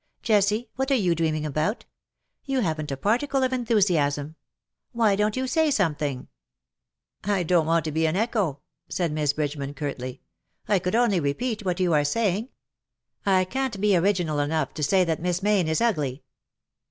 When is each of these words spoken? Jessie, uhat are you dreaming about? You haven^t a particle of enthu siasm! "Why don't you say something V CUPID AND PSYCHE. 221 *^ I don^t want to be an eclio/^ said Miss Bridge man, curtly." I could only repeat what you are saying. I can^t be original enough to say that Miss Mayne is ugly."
Jessie, 0.23 0.67
uhat 0.79 0.89
are 0.89 0.95
you 0.95 1.13
dreaming 1.13 1.45
about? 1.45 1.85
You 2.43 2.61
haven^t 2.61 2.89
a 2.89 2.97
particle 2.97 3.43
of 3.43 3.51
enthu 3.51 3.75
siasm! 3.75 4.33
"Why 4.93 5.15
don't 5.15 5.35
you 5.37 5.45
say 5.45 5.69
something 5.69 6.21
V 6.23 6.27
CUPID 7.21 7.21
AND 7.21 7.29
PSYCHE. 7.29 7.47
221 7.49 7.57
*^ 7.57 7.59
I 7.59 7.63
don^t 7.63 7.67
want 7.67 7.85
to 7.85 7.91
be 7.91 8.07
an 8.07 8.15
eclio/^ 8.15 8.59
said 8.89 9.11
Miss 9.11 9.33
Bridge 9.33 9.57
man, 9.57 9.75
curtly." 9.75 10.23
I 10.67 10.79
could 10.79 10.95
only 10.95 11.19
repeat 11.19 11.63
what 11.63 11.79
you 11.79 11.93
are 11.93 12.03
saying. 12.03 12.49
I 13.27 13.45
can^t 13.45 13.79
be 13.79 13.95
original 13.95 14.39
enough 14.39 14.73
to 14.73 14.81
say 14.81 15.03
that 15.03 15.21
Miss 15.21 15.43
Mayne 15.43 15.67
is 15.67 15.79
ugly." 15.81 16.23